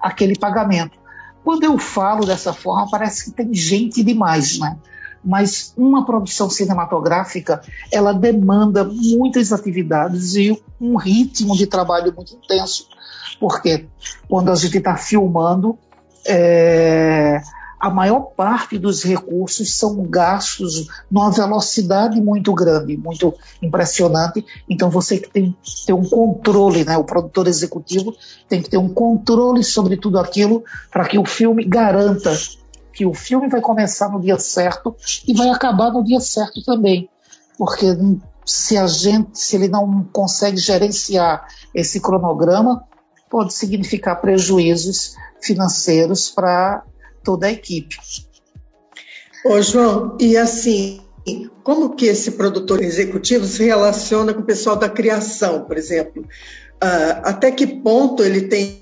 aquele 0.00 0.38
pagamento. 0.38 0.98
Quando 1.44 1.64
eu 1.64 1.78
falo 1.78 2.24
dessa 2.24 2.52
forma, 2.52 2.88
parece 2.90 3.24
que 3.24 3.30
tem 3.30 3.52
gente 3.54 4.02
demais, 4.02 4.58
né? 4.58 4.76
Mas 5.22 5.74
uma 5.76 6.04
produção 6.04 6.48
cinematográfica, 6.48 7.60
ela 7.92 8.12
demanda 8.12 8.84
muitas 8.84 9.52
atividades 9.52 10.34
e 10.34 10.62
um 10.80 10.96
ritmo 10.96 11.56
de 11.56 11.66
trabalho 11.66 12.12
muito 12.14 12.34
intenso, 12.34 12.86
porque 13.38 13.86
quando 14.28 14.50
a 14.50 14.54
gente 14.54 14.78
está 14.78 14.96
filmando, 14.96 15.78
é, 16.26 17.40
a 17.80 17.88
maior 17.88 18.32
parte 18.36 18.78
dos 18.78 19.02
recursos 19.02 19.74
são 19.74 20.02
gastos 20.02 20.86
numa 21.10 21.30
velocidade 21.30 22.20
muito 22.20 22.52
grande, 22.52 22.94
muito 22.94 23.34
impressionante. 23.62 24.44
Então 24.68 24.90
você 24.90 25.18
tem 25.18 25.56
que 25.62 25.86
ter 25.86 25.94
um 25.94 26.04
controle, 26.04 26.84
né? 26.84 26.98
O 26.98 27.04
produtor 27.04 27.48
executivo 27.48 28.14
tem 28.46 28.60
que 28.60 28.68
ter 28.68 28.76
um 28.76 28.92
controle 28.92 29.64
sobre 29.64 29.96
tudo 29.96 30.18
aquilo 30.18 30.62
para 30.90 31.06
que 31.06 31.18
o 31.18 31.24
filme 31.24 31.64
garanta 31.64 32.36
que 32.92 33.06
o 33.06 33.14
filme 33.14 33.48
vai 33.48 33.62
começar 33.62 34.10
no 34.10 34.20
dia 34.20 34.38
certo 34.38 34.94
e 35.26 35.32
vai 35.32 35.48
acabar 35.48 35.90
no 35.90 36.04
dia 36.04 36.20
certo 36.20 36.62
também. 36.62 37.08
Porque 37.56 37.96
se 38.44 38.76
a 38.76 38.86
gente, 38.86 39.38
se 39.38 39.56
ele 39.56 39.68
não 39.68 40.04
consegue 40.12 40.58
gerenciar 40.58 41.46
esse 41.74 41.98
cronograma, 42.00 42.84
pode 43.30 43.54
significar 43.54 44.20
prejuízos 44.20 45.14
financeiros 45.40 46.30
para 46.30 46.82
toda 47.22 47.46
a 47.46 47.52
equipe. 47.52 47.96
Ô, 49.44 49.60
João, 49.62 50.16
e 50.20 50.36
assim, 50.36 51.00
como 51.62 51.94
que 51.94 52.06
esse 52.06 52.32
produtor 52.32 52.82
executivo 52.82 53.46
se 53.46 53.64
relaciona 53.64 54.34
com 54.34 54.40
o 54.40 54.44
pessoal 54.44 54.76
da 54.76 54.88
criação, 54.88 55.64
por 55.64 55.76
exemplo? 55.76 56.22
Uh, 56.22 57.20
até 57.24 57.50
que 57.50 57.66
ponto 57.66 58.22
ele 58.22 58.42
tem 58.42 58.80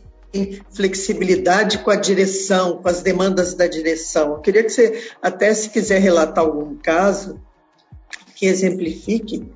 flexibilidade 0.72 1.78
com 1.78 1.90
a 1.90 1.96
direção, 1.96 2.82
com 2.82 2.88
as 2.88 3.02
demandas 3.02 3.54
da 3.54 3.66
direção? 3.66 4.32
Eu 4.32 4.40
queria 4.40 4.62
que 4.62 4.70
você, 4.70 5.10
até 5.22 5.52
se 5.54 5.70
quiser 5.70 6.00
relatar 6.00 6.44
algum 6.44 6.76
caso 6.76 7.40
que 8.34 8.46
exemplifique, 8.46 9.50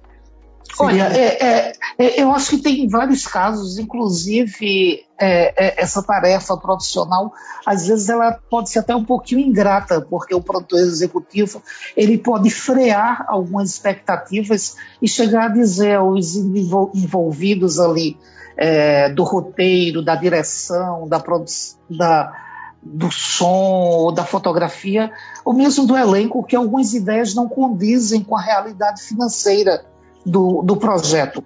Olha, 0.78 1.08
é, 1.14 1.44
é, 1.44 1.72
é, 1.98 2.22
eu 2.22 2.32
acho 2.32 2.50
que 2.50 2.58
tem 2.58 2.88
vários 2.88 3.26
casos, 3.26 3.78
inclusive 3.78 5.04
é, 5.20 5.66
é, 5.66 5.82
essa 5.82 6.02
tarefa 6.02 6.56
profissional, 6.56 7.32
às 7.66 7.86
vezes 7.86 8.08
ela 8.08 8.32
pode 8.50 8.70
ser 8.70 8.78
até 8.78 8.94
um 8.94 9.04
pouquinho 9.04 9.40
ingrata, 9.40 10.00
porque 10.00 10.34
o 10.34 10.40
produtor 10.40 10.80
executivo 10.80 11.62
ele 11.96 12.16
pode 12.16 12.50
frear 12.50 13.24
algumas 13.28 13.70
expectativas 13.70 14.76
e 15.00 15.08
chegar 15.08 15.46
a 15.46 15.48
dizer 15.48 15.96
aos 15.96 16.36
envolvidos 16.36 17.78
ali 17.78 18.16
é, 18.56 19.10
do 19.10 19.24
roteiro, 19.24 20.02
da 20.02 20.16
direção, 20.16 21.06
da 21.06 21.20
produção, 21.20 21.78
da, 21.90 22.32
do 22.82 23.10
som 23.10 23.46
ou 23.46 24.12
da 24.12 24.24
fotografia, 24.24 25.12
ou 25.44 25.52
mesmo 25.52 25.86
do 25.86 25.96
elenco, 25.96 26.42
que 26.42 26.56
algumas 26.56 26.94
ideias 26.94 27.34
não 27.34 27.48
condizem 27.48 28.22
com 28.22 28.36
a 28.36 28.40
realidade 28.40 29.02
financeira 29.02 29.84
do, 30.24 30.62
do 30.62 30.76
projeto. 30.76 31.44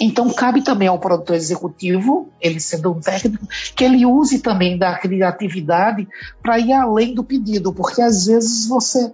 Então, 0.00 0.30
cabe 0.32 0.62
também 0.62 0.88
ao 0.88 0.98
produtor 0.98 1.36
executivo, 1.36 2.28
ele 2.40 2.60
sendo 2.60 2.92
um 2.92 3.00
técnico, 3.00 3.46
que 3.74 3.84
ele 3.84 4.06
use 4.06 4.38
também 4.38 4.78
da 4.78 4.96
criatividade 4.96 6.08
para 6.42 6.58
ir 6.58 6.72
além 6.72 7.14
do 7.14 7.24
pedido, 7.24 7.72
porque 7.72 8.00
às 8.00 8.26
vezes 8.26 8.66
você. 8.66 9.12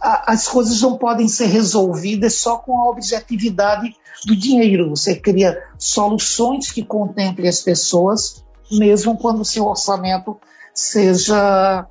A, 0.00 0.32
as 0.32 0.48
coisas 0.48 0.80
não 0.80 0.96
podem 0.96 1.28
ser 1.28 1.46
resolvidas 1.46 2.34
só 2.34 2.56
com 2.56 2.76
a 2.78 2.88
objetividade 2.88 3.94
do 4.24 4.34
dinheiro. 4.34 4.90
Você 4.90 5.14
cria 5.14 5.62
soluções 5.78 6.70
que 6.70 6.82
contemplem 6.82 7.48
as 7.48 7.60
pessoas, 7.60 8.44
mesmo 8.70 9.16
quando 9.16 9.40
o 9.40 9.44
seu 9.44 9.66
orçamento 9.66 10.38
seja 10.74 11.86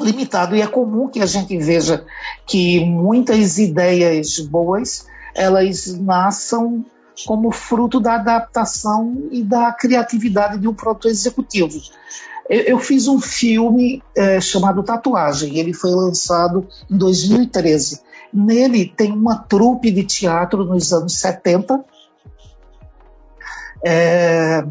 limitado. 0.00 0.56
E 0.56 0.62
é 0.62 0.66
comum 0.66 1.08
que 1.08 1.20
a 1.20 1.26
gente 1.26 1.56
veja 1.58 2.04
que 2.46 2.84
muitas 2.84 3.58
ideias 3.58 4.38
boas 4.38 5.06
elas 5.34 5.86
nasçam 5.98 6.84
como 7.26 7.50
fruto 7.50 8.00
da 8.00 8.14
adaptação 8.14 9.28
e 9.30 9.42
da 9.42 9.72
criatividade 9.72 10.58
de 10.58 10.68
um 10.68 10.74
produtor 10.74 11.10
executivo. 11.10 11.80
Eu, 12.48 12.60
eu 12.62 12.78
fiz 12.78 13.08
um 13.08 13.20
filme 13.20 14.02
é, 14.16 14.40
chamado 14.40 14.82
Tatuagem, 14.82 15.58
ele 15.58 15.72
foi 15.72 15.90
lançado 15.90 16.66
em 16.90 16.96
2013. 16.96 18.00
Nele 18.32 18.86
tem 18.86 19.12
uma 19.12 19.38
trupe 19.38 19.90
de 19.90 20.04
teatro 20.04 20.64
nos 20.64 20.92
anos 20.92 21.14
70. 21.18 21.84
É, 23.84 24.64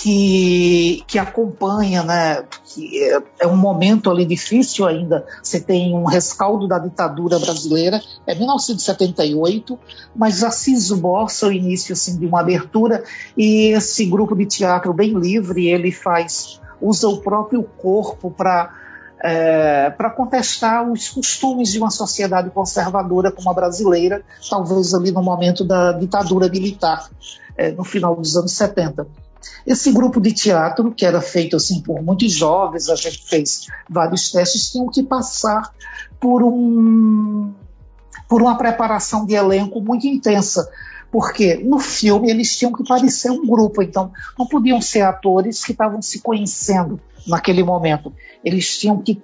que, 0.00 1.04
que 1.06 1.18
acompanha, 1.18 2.02
né, 2.02 2.44
que 2.64 2.98
é, 3.02 3.22
é, 3.40 3.46
um 3.46 3.56
momento 3.56 4.10
ali 4.10 4.24
difícil 4.24 4.86
ainda, 4.86 5.26
você 5.42 5.60
tem 5.60 5.94
um 5.94 6.04
rescaldo 6.04 6.66
da 6.66 6.78
ditadura 6.78 7.38
brasileira, 7.38 8.00
é 8.26 8.34
1978, 8.34 9.78
mas 10.16 10.38
já 10.38 10.50
se 10.50 10.72
esboça 10.72 11.48
o 11.48 11.52
início 11.52 11.92
assim, 11.92 12.18
de 12.18 12.26
uma 12.26 12.40
abertura. 12.40 13.04
E 13.36 13.66
esse 13.74 14.06
grupo 14.06 14.34
de 14.34 14.46
teatro 14.46 14.92
bem 14.94 15.12
livre, 15.12 15.68
ele 15.68 15.92
faz, 15.92 16.60
usa 16.80 17.08
o 17.08 17.18
próprio 17.18 17.62
corpo 17.62 18.30
para 18.30 18.80
é, 19.24 19.88
para 19.90 20.10
contestar 20.10 20.90
os 20.90 21.08
costumes 21.08 21.70
de 21.70 21.78
uma 21.78 21.90
sociedade 21.90 22.50
conservadora 22.50 23.30
como 23.30 23.48
a 23.50 23.54
brasileira, 23.54 24.24
talvez 24.50 24.92
ali 24.94 25.12
no 25.12 25.22
momento 25.22 25.62
da 25.62 25.92
ditadura 25.92 26.48
militar, 26.48 27.08
é, 27.56 27.70
no 27.70 27.84
final 27.84 28.16
dos 28.16 28.36
anos 28.36 28.50
70. 28.50 29.06
Esse 29.66 29.92
grupo 29.92 30.20
de 30.20 30.32
teatro, 30.32 30.92
que 30.92 31.04
era 31.04 31.20
feito 31.20 31.56
assim 31.56 31.80
por 31.80 32.02
muitos 32.02 32.32
jovens, 32.32 32.88
a 32.88 32.94
gente 32.94 33.24
fez 33.28 33.66
vários 33.88 34.30
testes, 34.30 34.70
tinham 34.70 34.88
que 34.88 35.02
passar 35.02 35.72
por 36.20 36.42
um 36.42 37.52
por 38.28 38.40
uma 38.40 38.56
preparação 38.56 39.26
de 39.26 39.34
elenco 39.34 39.78
muito 39.80 40.06
intensa, 40.06 40.66
porque 41.10 41.56
no 41.56 41.78
filme 41.78 42.30
eles 42.30 42.56
tinham 42.56 42.72
que 42.72 42.82
parecer 42.82 43.30
um 43.30 43.46
grupo, 43.46 43.82
então 43.82 44.10
não 44.38 44.46
podiam 44.46 44.80
ser 44.80 45.02
atores 45.02 45.62
que 45.62 45.72
estavam 45.72 46.00
se 46.00 46.20
conhecendo 46.20 46.98
naquele 47.26 47.62
momento. 47.62 48.10
Eles 48.42 48.78
tinham 48.78 49.02
que, 49.02 49.22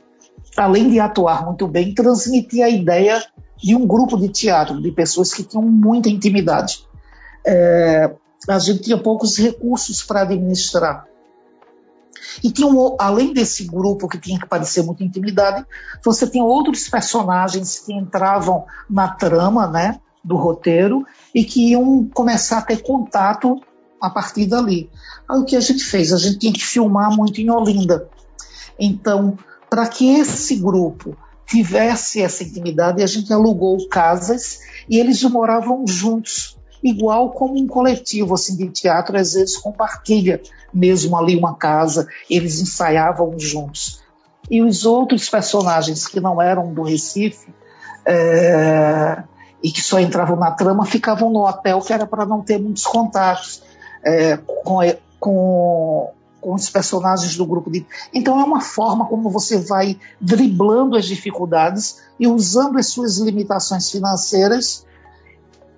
além 0.54 0.90
de 0.90 1.00
atuar 1.00 1.46
muito 1.46 1.66
bem, 1.66 1.94
transmitir 1.94 2.62
a 2.62 2.68
ideia 2.68 3.24
de 3.56 3.74
um 3.74 3.86
grupo 3.86 4.16
de 4.18 4.28
teatro, 4.28 4.80
de 4.80 4.92
pessoas 4.92 5.32
que 5.32 5.42
tinham 5.42 5.64
muita 5.64 6.10
intimidade. 6.10 6.86
É, 7.46 8.10
a 8.46 8.58
gente 8.58 8.82
tinha 8.82 8.98
poucos 8.98 9.36
recursos 9.36 10.02
para 10.02 10.22
administrar. 10.22 11.06
E 12.42 12.50
tinha 12.50 12.68
um, 12.68 12.96
além 12.98 13.32
desse 13.32 13.64
grupo 13.64 14.08
que 14.08 14.18
tinha 14.18 14.38
que 14.38 14.46
parecer 14.46 14.82
muita 14.82 15.02
intimidade, 15.02 15.64
você 16.04 16.26
tinha 16.26 16.44
outros 16.44 16.88
personagens 16.88 17.80
que 17.80 17.92
entravam 17.92 18.64
na 18.88 19.08
trama, 19.08 19.66
né, 19.66 20.00
do 20.22 20.36
roteiro 20.36 21.06
e 21.34 21.44
que 21.44 21.70
iam 21.70 22.08
começar 22.12 22.58
a 22.58 22.62
ter 22.62 22.82
contato 22.82 23.60
a 24.00 24.10
partir 24.10 24.46
dali. 24.46 24.90
Aí 25.28 25.38
o 25.38 25.44
que 25.44 25.56
a 25.56 25.60
gente 25.60 25.82
fez? 25.82 26.12
A 26.12 26.18
gente 26.18 26.38
tinha 26.38 26.52
que 26.52 26.64
filmar 26.64 27.10
muito 27.10 27.40
em 27.40 27.50
Olinda. 27.50 28.08
Então, 28.78 29.36
para 29.68 29.86
que 29.88 30.08
esse 30.18 30.56
grupo 30.56 31.16
tivesse 31.46 32.22
essa 32.22 32.44
intimidade, 32.44 33.02
a 33.02 33.06
gente 33.06 33.32
alugou 33.32 33.88
casas 33.88 34.60
e 34.88 34.98
eles 34.98 35.22
moravam 35.24 35.86
juntos 35.86 36.57
igual 36.82 37.30
como 37.30 37.58
um 37.58 37.66
coletivo 37.66 38.34
assim 38.34 38.56
de 38.56 38.68
teatro 38.68 39.16
às 39.16 39.32
vezes 39.32 39.56
compartilha 39.56 40.40
mesmo 40.72 41.16
ali 41.16 41.36
uma 41.36 41.54
casa, 41.54 42.06
eles 42.28 42.60
ensaiavam 42.60 43.38
juntos. 43.38 44.00
E 44.50 44.62
os 44.62 44.86
outros 44.86 45.28
personagens 45.28 46.06
que 46.06 46.20
não 46.20 46.40
eram 46.40 46.72
do 46.72 46.82
Recife 46.82 47.52
é, 48.06 49.22
e 49.62 49.70
que 49.70 49.82
só 49.82 50.00
entravam 50.00 50.36
na 50.36 50.50
trama 50.50 50.86
ficavam 50.86 51.30
no 51.30 51.46
hotel 51.46 51.80
que 51.80 51.92
era 51.92 52.06
para 52.06 52.24
não 52.24 52.42
ter 52.42 52.58
muitos 52.58 52.86
contatos 52.86 53.62
é, 54.02 54.38
com, 54.38 54.78
com, 55.20 56.10
com 56.40 56.54
os 56.54 56.70
personagens 56.70 57.36
do 57.36 57.44
grupo. 57.44 57.70
De... 57.70 57.84
Então 58.14 58.40
é 58.40 58.44
uma 58.44 58.60
forma 58.60 59.06
como 59.06 59.28
você 59.28 59.58
vai 59.58 59.98
driblando 60.20 60.96
as 60.96 61.04
dificuldades 61.04 62.02
e 62.18 62.26
usando 62.26 62.78
as 62.78 62.86
suas 62.86 63.18
limitações 63.18 63.90
financeiras 63.90 64.86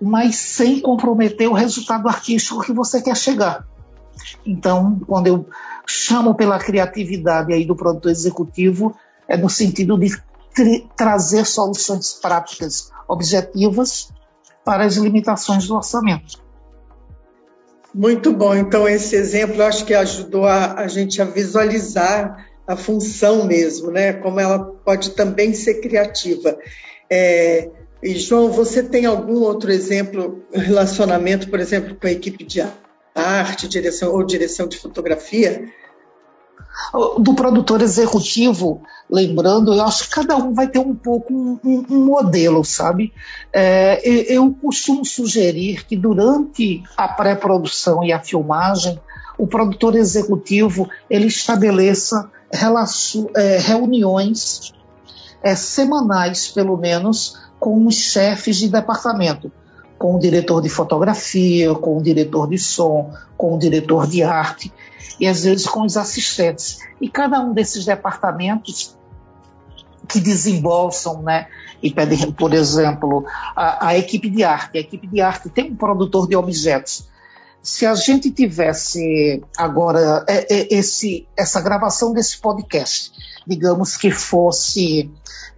mas 0.00 0.37
sem 0.37 0.80
comprometer 0.80 1.49
o 1.49 1.52
resultado 1.52 2.09
artístico 2.09 2.62
que 2.62 2.73
você 2.73 3.02
quer 3.02 3.16
chegar. 3.16 3.66
Então, 4.45 5.00
quando 5.07 5.26
eu 5.26 5.47
chamo 5.87 6.35
pela 6.35 6.59
criatividade 6.59 7.52
aí 7.52 7.64
do 7.64 7.76
produtor 7.76 8.11
executivo, 8.11 8.95
é 9.28 9.37
no 9.37 9.49
sentido 9.49 9.99
de 9.99 10.11
trazer 10.97 11.45
soluções 11.47 12.14
práticas, 12.14 12.90
objetivas 13.09 14.12
para 14.64 14.85
as 14.85 14.97
limitações 14.97 15.66
do 15.66 15.76
orçamento. 15.76 16.42
Muito 17.95 18.33
bom. 18.33 18.54
Então, 18.54 18.88
esse 18.88 19.16
exemplo 19.16 19.62
acho 19.62 19.85
que 19.85 19.95
ajudou 19.95 20.47
a, 20.47 20.75
a 20.75 20.87
gente 20.87 21.21
a 21.21 21.25
visualizar 21.25 22.47
a 22.66 22.76
função 22.76 23.45
mesmo, 23.45 23.90
né? 23.90 24.12
Como 24.12 24.38
ela 24.38 24.61
pode 24.61 25.11
também 25.11 25.52
ser 25.52 25.80
criativa. 25.80 26.57
É, 27.11 27.69
e, 28.02 28.19
João, 28.19 28.50
você 28.50 28.83
tem 28.83 29.04
algum 29.04 29.40
outro 29.40 29.71
exemplo, 29.71 30.42
relacionamento, 30.52 31.49
por 31.49 31.61
exemplo, 31.61 31.95
com 31.95 32.07
a 32.07 32.11
equipe 32.11 32.45
de 32.45 32.62
arte, 33.14 33.69
direção 33.69 34.12
ou 34.12 34.25
direção 34.25 34.66
de 34.66 34.78
fotografia? 34.78 35.69
Do 37.19 37.35
produtor 37.35 37.83
executivo, 37.83 38.83
lembrando, 39.09 39.75
eu 39.75 39.83
acho 39.83 40.04
que 40.04 40.11
cada 40.11 40.37
um 40.37 40.54
vai 40.54 40.66
ter 40.66 40.78
um 40.78 40.95
pouco 40.95 41.33
um, 41.33 41.59
um 41.64 42.04
modelo, 42.04 42.64
sabe? 42.64 43.12
É, 43.52 44.00
eu 44.33 44.50
costumo 44.61 45.04
sugerir 45.04 45.85
que 45.85 45.97
durante 45.97 46.83
a 46.97 47.07
pré-produção 47.07 48.02
e 48.02 48.12
a 48.12 48.21
filmagem, 48.21 49.00
o 49.37 49.47
produtor 49.47 49.95
executivo 49.97 50.88
ele 51.09 51.26
estabeleça 51.26 52.30
é, 53.37 53.59
reuniões 53.59 54.73
é, 55.42 55.54
semanais, 55.54 56.49
pelo 56.49 56.76
menos, 56.76 57.37
com 57.61 57.87
os 57.87 57.95
chefes 57.95 58.57
de 58.57 58.69
departamento, 58.69 59.52
com 59.99 60.17
o 60.17 60.19
diretor 60.19 60.62
de 60.62 60.71
fotografia, 60.71 61.75
com 61.75 61.99
o 61.99 62.02
diretor 62.02 62.49
de 62.49 62.59
som, 62.59 63.12
com 63.37 63.55
o 63.55 63.59
diretor 63.59 64.07
de 64.07 64.23
arte 64.23 64.73
e 65.21 65.29
às 65.29 65.45
vezes 65.45 65.67
com 65.67 65.83
os 65.83 65.99
assistentes. 65.99 66.79
E 66.99 67.09
cada 67.09 67.38
um 67.38 67.52
desses 67.52 67.85
departamentos 67.85 68.97
que 70.09 70.19
desembolsam, 70.19 71.23
né, 71.23 71.47
e 71.83 71.90
pedem, 71.93 72.33
por 72.33 72.52
exemplo, 72.52 73.25
a, 73.55 73.88
a, 73.88 73.99
equipe 73.99 74.29
de 74.29 74.43
arte. 74.43 74.79
A 74.79 74.81
equipe 74.81 75.07
de 75.07 75.21
arte 75.21 75.49
tem 75.49 75.71
um 75.71 75.76
produtor 75.76 76.26
de 76.26 76.35
objetos. 76.35 77.09
Se 77.62 77.85
a 77.85 77.95
gente 77.95 78.31
tivesse 78.31 79.43
agora 79.57 80.25
é, 80.26 80.47
é, 80.52 80.75
esse, 80.75 81.29
essa 81.37 81.61
gravação 81.61 82.12
desse 82.12 82.38
podcast, 82.38 83.12
digamos 83.47 83.97
que 83.97 84.11
fosse 84.11 85.11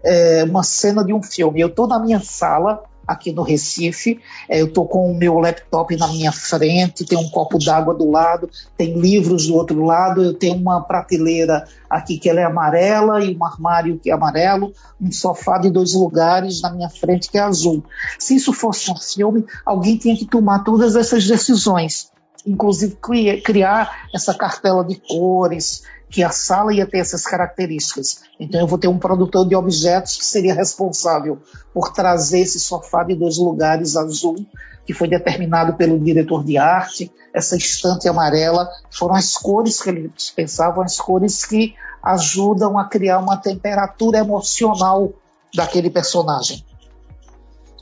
é, 0.04 0.44
uma 0.44 0.62
cena 0.62 1.04
de 1.04 1.12
um 1.12 1.22
filme. 1.22 1.60
Eu 1.60 1.68
estou 1.68 1.86
na 1.86 1.98
minha 1.98 2.20
sala, 2.20 2.82
aqui 3.06 3.32
no 3.32 3.42
Recife, 3.42 4.20
é, 4.48 4.60
eu 4.60 4.66
estou 4.66 4.86
com 4.86 5.10
o 5.10 5.14
meu 5.14 5.38
laptop 5.38 5.96
na 5.96 6.08
minha 6.08 6.32
frente, 6.32 7.04
tem 7.04 7.18
um 7.18 7.28
copo 7.28 7.58
d'água 7.58 7.94
do 7.94 8.10
lado, 8.10 8.48
tem 8.76 8.98
livros 8.98 9.46
do 9.46 9.54
outro 9.54 9.84
lado, 9.84 10.22
eu 10.22 10.34
tenho 10.34 10.54
uma 10.54 10.80
prateleira 10.80 11.64
aqui 11.90 12.18
que 12.18 12.28
ela 12.28 12.40
é 12.40 12.44
amarela 12.44 13.22
e 13.22 13.36
um 13.36 13.44
armário 13.44 13.98
que 13.98 14.10
é 14.10 14.14
amarelo, 14.14 14.72
um 15.00 15.10
sofá 15.10 15.58
de 15.58 15.70
dois 15.70 15.94
lugares 15.94 16.62
na 16.62 16.70
minha 16.70 16.88
frente 16.88 17.30
que 17.30 17.38
é 17.38 17.42
azul. 17.42 17.84
Se 18.18 18.36
isso 18.36 18.52
fosse 18.52 18.90
um 18.90 18.96
filme, 18.96 19.44
alguém 19.66 19.96
tinha 19.96 20.16
que 20.16 20.26
tomar 20.26 20.60
todas 20.60 20.96
essas 20.96 21.26
decisões 21.26 22.10
inclusive 22.46 22.96
criar 23.42 24.08
essa 24.14 24.34
cartela 24.34 24.84
de 24.84 24.96
cores, 24.96 25.82
que 26.12 26.22
a 26.22 26.30
sala 26.30 26.74
ia 26.74 26.86
ter 26.86 26.98
essas 26.98 27.24
características. 27.24 28.22
Então 28.38 28.60
eu 28.60 28.66
vou 28.66 28.78
ter 28.78 28.88
um 28.88 28.98
produtor 28.98 29.48
de 29.48 29.56
objetos 29.56 30.16
que 30.18 30.26
seria 30.26 30.54
responsável 30.54 31.38
por 31.72 31.90
trazer 31.90 32.40
esse 32.40 32.60
sofá 32.60 33.02
de 33.02 33.14
dois 33.14 33.38
lugares 33.38 33.96
azul, 33.96 34.36
que 34.84 34.92
foi 34.92 35.08
determinado 35.08 35.74
pelo 35.74 35.98
diretor 35.98 36.44
de 36.44 36.58
arte, 36.58 37.10
essa 37.32 37.56
estante 37.56 38.08
amarela, 38.08 38.68
foram 38.90 39.14
as 39.14 39.38
cores 39.38 39.80
que 39.80 39.88
eles 39.88 40.30
pensavam, 40.30 40.82
as 40.82 41.00
cores 41.00 41.46
que 41.46 41.74
ajudam 42.02 42.78
a 42.78 42.84
criar 42.84 43.18
uma 43.18 43.38
temperatura 43.38 44.18
emocional 44.18 45.14
daquele 45.54 45.88
personagem. 45.88 46.62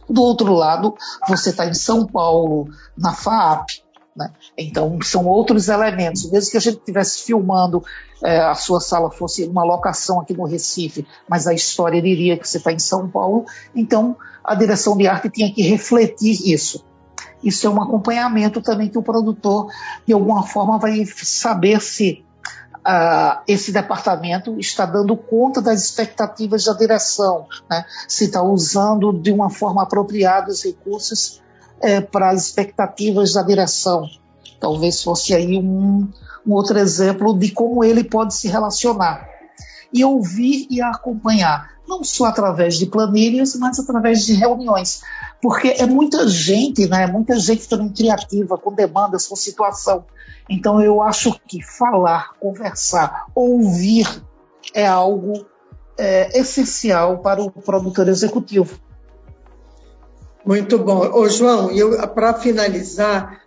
Do 0.09 0.23
outro 0.23 0.53
lado, 0.53 0.95
você 1.27 1.51
está 1.51 1.67
em 1.67 1.75
São 1.75 2.07
Paulo, 2.07 2.69
na 2.97 3.13
FAAP, 3.13 3.83
né? 4.17 4.31
Então, 4.57 4.99
são 5.03 5.27
outros 5.27 5.69
elementos. 5.69 6.31
Mesmo 6.31 6.51
que 6.51 6.57
a 6.57 6.61
gente 6.61 6.79
estivesse 6.79 7.23
filmando, 7.23 7.83
é, 8.23 8.39
a 8.41 8.55
sua 8.55 8.81
sala 8.81 9.11
fosse 9.11 9.45
uma 9.45 9.65
locação 9.65 10.21
aqui 10.21 10.35
no 10.35 10.45
Recife, 10.45 11.07
mas 11.29 11.47
a 11.47 11.55
história 11.55 12.01
diria 12.03 12.37
que 12.37 12.49
você 12.49 12.59
está 12.59 12.73
em 12.73 12.79
São 12.79 13.09
Paulo, 13.09 13.45
então 13.75 14.17
a 14.45 14.55
direção 14.55 14.97
de 14.97 15.07
arte 15.07 15.31
tinha 15.31 15.53
que 15.53 15.63
refletir 15.63 16.53
isso. 16.53 16.85
Isso 17.43 17.67
é 17.67 17.71
um 17.71 17.81
acompanhamento 17.81 18.61
também 18.61 18.89
que 18.89 18.99
o 18.99 19.03
produtor, 19.03 19.69
de 20.07 20.13
alguma 20.13 20.43
forma, 20.43 20.79
vai 20.79 21.07
saber 21.07 21.81
se 21.81 22.23
uh, 22.87 23.41
esse 23.49 23.73
departamento 23.73 24.59
está 24.59 24.85
dando 24.85 25.17
conta 25.17 25.63
das 25.63 25.83
expectativas 25.83 26.65
da 26.65 26.75
direção, 26.75 27.47
né? 27.69 27.85
se 28.07 28.25
está 28.25 28.43
usando 28.43 29.13
de 29.13 29.33
uma 29.33 29.49
forma 29.49 29.83
apropriada 29.83 30.51
os 30.51 30.63
recursos 30.63 31.41
é, 31.81 32.01
para 32.01 32.31
as 32.31 32.47
expectativas 32.47 33.33
da 33.33 33.43
direção. 33.43 34.09
Talvez 34.61 35.03
fosse 35.03 35.35
aí 35.35 35.57
um, 35.57 36.09
um 36.47 36.53
outro 36.53 36.79
exemplo 36.79 37.37
de 37.39 37.51
como 37.51 37.83
ele 37.83 38.05
pode 38.05 38.35
se 38.35 38.49
relacionar. 38.49 39.29
E 39.93 40.05
ouvir 40.05 40.69
e 40.71 40.81
acompanhar, 40.81 41.71
não 41.89 42.05
só 42.05 42.27
através 42.27 42.77
de 42.79 42.87
planilhas, 42.87 43.57
mas 43.57 43.79
através 43.81 44.25
de 44.25 44.35
reuniões. 44.35 45.03
Porque 45.43 45.69
é 45.69 45.87
muita 45.87 46.29
gente, 46.29 46.87
né? 46.87 47.07
Muita 47.07 47.39
gente 47.41 47.69
também 47.69 47.89
criativa, 47.89 48.57
com 48.57 48.73
demandas, 48.73 49.27
com 49.27 49.35
situação. 49.35 50.05
Então 50.49 50.81
eu 50.81 51.03
acho 51.03 51.41
que 51.49 51.63
falar, 51.63 52.35
conversar, 52.39 53.27
ouvir 53.35 54.07
é 54.75 54.87
algo 54.87 55.45
é, 55.99 56.39
essencial 56.39 57.19
para 57.19 57.43
o 57.43 57.51
produtor 57.51 58.09
executivo. 58.09 58.79
Muito 60.45 60.79
bom. 60.79 61.11
Ô, 61.13 61.29
João, 61.29 61.71
para 62.15 62.35
finalizar, 62.35 63.43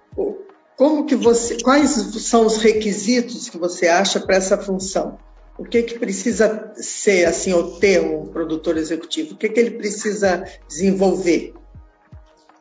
como 0.75 1.06
que 1.06 1.15
você, 1.15 1.58
quais 1.62 1.91
são 1.91 2.45
os 2.45 2.58
requisitos 2.58 3.49
que 3.49 3.58
você 3.58 3.88
acha 3.88 4.19
para 4.19 4.36
essa 4.36 4.58
função? 4.58 5.17
O 5.58 5.63
que, 5.63 5.84
que 5.84 5.99
precisa 5.99 6.71
ser, 6.75 7.25
assim, 7.25 7.53
ou 7.53 7.79
ter 7.79 8.01
um 8.01 8.25
produtor 8.27 8.75
executivo? 8.77 9.34
O 9.34 9.38
que, 9.38 9.49
que 9.49 9.60
ele 9.60 9.71
precisa 9.71 10.43
desenvolver? 10.67 11.53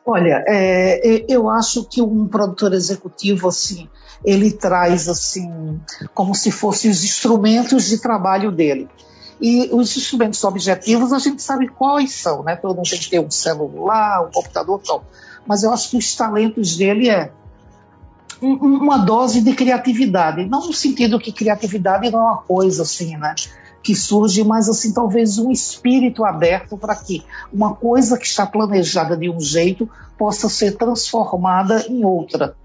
Olha, 0.05 0.43
é, 0.47 1.25
eu 1.27 1.49
acho 1.49 1.87
que 1.89 2.01
um 2.01 2.27
produtor 2.27 2.73
executivo, 2.73 3.47
assim, 3.47 3.89
ele 4.23 4.51
traz, 4.51 5.07
assim, 5.07 5.79
como 6.13 6.35
se 6.35 6.51
fossem 6.51 6.91
os 6.91 7.03
instrumentos 7.03 7.85
de 7.85 7.97
trabalho 7.99 8.51
dele. 8.51 8.87
E 9.45 9.67
os 9.73 9.97
instrumentos 9.97 10.41
objetivos 10.45 11.11
a 11.11 11.19
gente 11.19 11.41
sabe 11.43 11.67
quais 11.67 12.15
são, 12.15 12.43
né? 12.43 12.55
Todo 12.55 12.77
mundo 12.77 12.89
tem 12.89 12.97
que 12.97 13.09
ter 13.09 13.19
um 13.19 13.29
celular, 13.29 14.25
um 14.25 14.31
computador, 14.31 14.81
tal. 14.81 15.03
Mas 15.45 15.63
eu 15.63 15.73
acho 15.73 15.89
que 15.89 15.97
os 15.97 16.15
talentos 16.15 16.77
dele 16.77 17.09
é 17.09 17.29
uma 18.41 18.99
dose 18.99 19.41
de 19.41 19.53
criatividade. 19.53 20.45
Não 20.45 20.65
no 20.65 20.71
sentido 20.71 21.19
que 21.19 21.33
criatividade 21.33 22.09
não 22.09 22.19
é 22.21 22.23
uma 22.23 22.37
coisa 22.37 22.83
assim, 22.83 23.17
né? 23.17 23.35
Que 23.83 23.93
surge, 23.93 24.45
mas 24.45 24.69
assim, 24.69 24.93
talvez 24.93 25.37
um 25.37 25.51
espírito 25.51 26.23
aberto 26.23 26.77
para 26.77 26.95
que 26.95 27.21
uma 27.51 27.75
coisa 27.75 28.17
que 28.17 28.25
está 28.25 28.45
planejada 28.45 29.17
de 29.17 29.29
um 29.29 29.41
jeito 29.41 29.89
possa 30.17 30.47
ser 30.47 30.77
transformada 30.77 31.85
em 31.89 32.05
outra. 32.05 32.55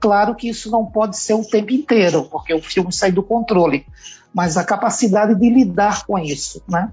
Claro 0.00 0.34
que 0.34 0.48
isso 0.48 0.70
não 0.70 0.84
pode 0.84 1.16
ser 1.16 1.34
o 1.34 1.44
tempo 1.44 1.72
inteiro, 1.72 2.24
porque 2.24 2.52
o 2.52 2.62
filme 2.62 2.92
sai 2.92 3.10
do 3.10 3.22
controle, 3.22 3.86
mas 4.34 4.56
a 4.56 4.64
capacidade 4.64 5.34
de 5.34 5.48
lidar 5.48 6.06
com 6.06 6.18
isso, 6.18 6.62
né? 6.68 6.92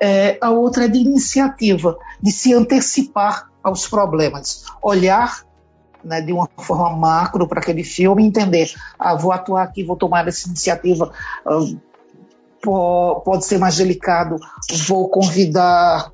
É, 0.00 0.38
a 0.40 0.50
outra 0.50 0.84
é 0.84 0.88
de 0.88 0.98
iniciativa, 0.98 1.98
de 2.22 2.30
se 2.30 2.54
antecipar 2.54 3.50
aos 3.62 3.88
problemas, 3.88 4.64
olhar 4.82 5.42
né, 6.02 6.20
de 6.20 6.32
uma 6.32 6.48
forma 6.56 6.96
macro 6.96 7.46
para 7.46 7.60
aquele 7.60 7.84
filme, 7.84 8.24
entender, 8.24 8.72
ah, 8.98 9.14
vou 9.14 9.32
atuar 9.32 9.64
aqui, 9.64 9.82
vou 9.82 9.96
tomar 9.96 10.26
essa 10.28 10.48
iniciativa, 10.48 11.12
uh, 11.44 13.20
pode 13.24 13.44
ser 13.44 13.58
mais 13.58 13.76
delicado, 13.76 14.36
vou 14.86 15.08
convidar 15.08 16.12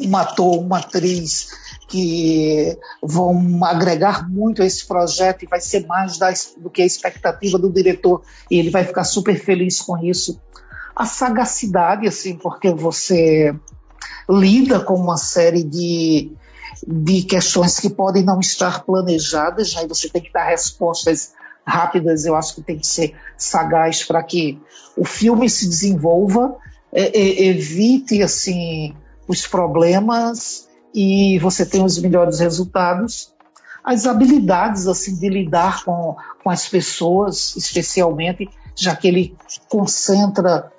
um 0.00 0.16
ator, 0.16 0.58
uma 0.58 0.78
atriz 0.78 1.48
que 1.88 2.78
vão 3.02 3.64
agregar 3.64 4.28
muito 4.28 4.62
a 4.62 4.66
esse 4.66 4.86
projeto 4.86 5.44
e 5.44 5.48
vai 5.48 5.60
ser 5.60 5.86
mais 5.86 6.18
do 6.56 6.70
que 6.70 6.82
a 6.82 6.86
expectativa 6.86 7.58
do 7.58 7.72
diretor 7.72 8.22
e 8.50 8.58
ele 8.58 8.70
vai 8.70 8.84
ficar 8.84 9.04
super 9.04 9.38
feliz 9.38 9.80
com 9.80 9.98
isso. 9.98 10.40
A 10.96 11.04
sagacidade, 11.04 12.06
assim, 12.06 12.36
porque 12.36 12.72
você 12.72 13.54
lida 14.28 14.80
com 14.80 14.94
uma 14.94 15.16
série 15.16 15.62
de, 15.62 16.32
de 16.86 17.22
questões 17.22 17.78
que 17.78 17.90
podem 17.90 18.24
não 18.24 18.40
estar 18.40 18.84
planejadas, 18.84 19.76
aí 19.76 19.82
né? 19.82 19.88
você 19.88 20.08
tem 20.08 20.22
que 20.22 20.32
dar 20.32 20.44
respostas 20.44 21.32
rápidas, 21.66 22.24
eu 22.24 22.36
acho 22.36 22.54
que 22.54 22.62
tem 22.62 22.78
que 22.78 22.86
ser 22.86 23.14
sagaz 23.36 24.04
para 24.04 24.22
que 24.22 24.60
o 24.96 25.04
filme 25.04 25.48
se 25.48 25.66
desenvolva, 25.66 26.56
evite 26.92 28.22
assim 28.22 28.94
os 29.26 29.46
problemas 29.46 30.63
e 30.94 31.38
você 31.40 31.66
tenha 31.66 31.84
os 31.84 31.98
melhores 31.98 32.38
resultados. 32.38 33.34
As 33.82 34.06
habilidades 34.06 34.86
assim 34.86 35.16
de 35.18 35.28
lidar 35.28 35.84
com, 35.84 36.16
com 36.42 36.48
as 36.48 36.68
pessoas, 36.68 37.56
especialmente, 37.56 38.48
já 38.76 38.94
que 38.94 39.08
ele 39.08 39.36
concentra 39.68 40.72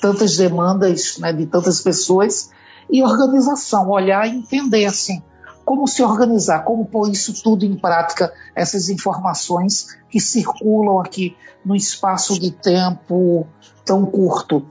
tantas 0.00 0.36
demandas 0.36 1.18
né, 1.18 1.32
de 1.32 1.46
tantas 1.46 1.80
pessoas, 1.80 2.50
e 2.90 3.02
organização, 3.02 3.88
olhar 3.88 4.26
e 4.26 4.36
entender 4.36 4.84
assim, 4.84 5.22
como 5.64 5.86
se 5.86 6.02
organizar, 6.02 6.64
como 6.64 6.86
pôr 6.86 7.08
isso 7.10 7.32
tudo 7.42 7.64
em 7.64 7.76
prática, 7.76 8.32
essas 8.54 8.88
informações 8.88 9.96
que 10.10 10.18
circulam 10.18 10.98
aqui 10.98 11.36
no 11.64 11.76
espaço 11.76 12.38
de 12.40 12.50
tempo 12.50 13.46
tão 13.84 14.04
curto. 14.04 14.66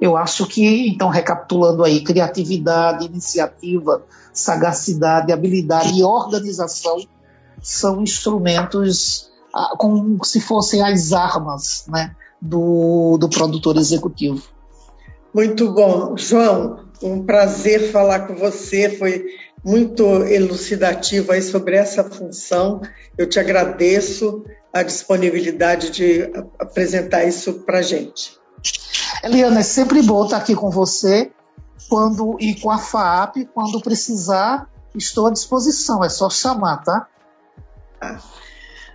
Eu 0.00 0.16
acho 0.16 0.46
que, 0.46 0.88
então, 0.88 1.08
recapitulando 1.08 1.82
aí, 1.82 2.04
criatividade, 2.04 3.06
iniciativa, 3.06 4.04
sagacidade, 4.32 5.32
habilidade 5.32 5.98
e 5.98 6.02
organização 6.02 6.98
são 7.62 8.02
instrumentos 8.02 9.30
ah, 9.54 9.74
como 9.78 10.22
se 10.24 10.40
fossem 10.40 10.82
as 10.82 11.12
armas 11.12 11.86
né, 11.88 12.14
do, 12.40 13.16
do 13.18 13.28
produtor 13.28 13.76
executivo. 13.78 14.42
Muito 15.32 15.72
bom. 15.72 16.16
João, 16.16 16.84
um 17.02 17.24
prazer 17.24 17.90
falar 17.90 18.26
com 18.26 18.34
você. 18.34 18.90
Foi 18.90 19.24
muito 19.64 20.04
elucidativo 20.24 21.32
aí 21.32 21.42
sobre 21.42 21.76
essa 21.76 22.04
função. 22.04 22.80
Eu 23.16 23.28
te 23.28 23.40
agradeço 23.40 24.44
a 24.72 24.82
disponibilidade 24.82 25.90
de 25.90 26.30
apresentar 26.58 27.24
isso 27.24 27.54
para 27.64 27.78
a 27.78 27.82
gente. 27.82 28.38
Eliana, 29.22 29.60
é 29.60 29.62
sempre 29.62 30.02
bom 30.02 30.24
estar 30.24 30.38
aqui 30.38 30.54
com 30.54 30.70
você 30.70 31.30
quando 31.88 32.36
e 32.40 32.54
com 32.54 32.70
a 32.70 32.78
FAAP, 32.78 33.48
quando 33.54 33.80
precisar, 33.80 34.68
estou 34.94 35.26
à 35.26 35.30
disposição, 35.30 36.02
é 36.02 36.08
só 36.08 36.28
chamar, 36.28 36.78
tá? 36.78 37.06
Ah. 38.00 38.18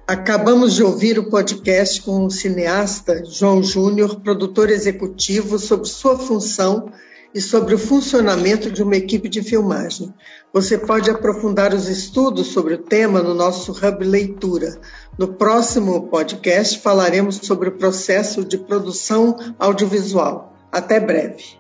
Acabamos 0.08 0.74
de 0.74 0.84
ouvir 0.84 1.18
o 1.18 1.30
podcast 1.30 2.02
com 2.02 2.26
o 2.26 2.32
cineasta 2.32 3.24
João 3.24 3.64
Júnior, 3.64 4.20
produtor 4.20 4.70
executivo, 4.70 5.58
sobre 5.58 5.88
sua 5.88 6.18
função 6.18 6.92
e 7.34 7.42
sobre 7.42 7.76
o 7.76 7.80
funcionamento 7.80 8.72
de 8.72 8.84
uma 8.84 8.96
equipe 8.96 9.30
de 9.30 9.42
filmagem. 9.42 10.14
Você 10.54 10.78
pode 10.78 11.10
aprofundar 11.10 11.74
os 11.74 11.88
estudos 11.88 12.48
sobre 12.48 12.74
o 12.74 12.78
tema 12.78 13.22
no 13.22 13.34
nosso 13.34 13.72
Hub 13.72 14.04
Leitura. 14.04 14.80
No 15.18 15.34
próximo 15.34 16.10
podcast 16.10 16.80
falaremos 16.80 17.38
sobre 17.38 17.70
o 17.70 17.78
processo 17.78 18.44
de 18.44 18.58
produção 18.58 19.38
audiovisual. 19.58 20.54
Até 20.72 21.00
breve. 21.00 21.60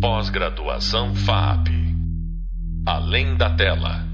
Pós-graduação 0.00 1.14
FAP. 1.14 1.68
Além 2.86 3.36
da 3.36 3.54
tela. 3.54 4.07